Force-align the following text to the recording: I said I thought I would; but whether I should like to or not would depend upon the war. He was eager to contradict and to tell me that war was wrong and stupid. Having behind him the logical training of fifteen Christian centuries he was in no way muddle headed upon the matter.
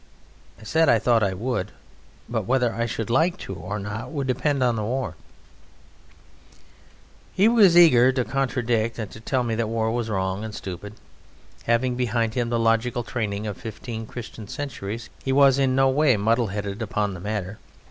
I 0.59 0.63
said 0.63 0.89
I 0.89 0.97
thought 0.97 1.21
I 1.21 1.35
would; 1.35 1.73
but 2.27 2.47
whether 2.47 2.73
I 2.73 2.87
should 2.87 3.11
like 3.11 3.37
to 3.45 3.53
or 3.53 3.77
not 3.77 4.09
would 4.09 4.25
depend 4.25 4.63
upon 4.63 4.75
the 4.75 4.83
war. 4.83 5.13
He 7.35 7.47
was 7.47 7.77
eager 7.77 8.11
to 8.11 8.25
contradict 8.25 8.97
and 8.97 9.11
to 9.11 9.19
tell 9.19 9.43
me 9.43 9.53
that 9.53 9.67
war 9.69 9.91
was 9.91 10.09
wrong 10.09 10.43
and 10.43 10.55
stupid. 10.55 10.95
Having 11.65 11.97
behind 11.97 12.33
him 12.33 12.49
the 12.49 12.57
logical 12.57 13.03
training 13.03 13.45
of 13.45 13.57
fifteen 13.57 14.07
Christian 14.07 14.47
centuries 14.47 15.11
he 15.23 15.31
was 15.31 15.59
in 15.59 15.75
no 15.75 15.87
way 15.87 16.17
muddle 16.17 16.47
headed 16.47 16.81
upon 16.81 17.13
the 17.13 17.19
matter. 17.19 17.59